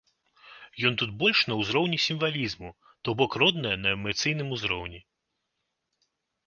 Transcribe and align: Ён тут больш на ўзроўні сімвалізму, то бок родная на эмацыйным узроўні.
Ён 0.89 0.95
тут 1.01 1.11
больш 1.23 1.41
на 1.51 1.57
ўзроўні 1.59 1.99
сімвалізму, 2.07 2.69
то 3.05 3.09
бок 3.21 3.31
родная 3.43 3.77
на 3.87 3.95
эмацыйным 4.01 4.49
узроўні. 4.59 4.99